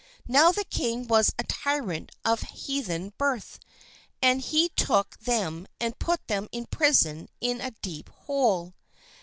Now 0.27 0.51
the 0.51 0.63
king 0.65 1.05
was 1.07 1.31
a 1.37 1.43
tyrant 1.43 2.09
of 2.25 2.41
heathen 2.41 3.13
birth, 3.19 3.59
and 4.19 4.41
he 4.41 4.69
took 4.69 5.19
them 5.19 5.67
and 5.79 5.99
put 5.99 6.25
them 6.27 6.47
in 6.51 6.65
prison 6.65 7.29
in 7.39 7.61
a 7.61 7.69
deep 7.69 8.09
hole. 8.09 8.73